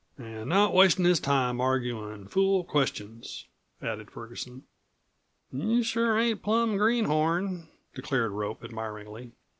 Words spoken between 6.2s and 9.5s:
plum greenhorn," declared Rope admiringly.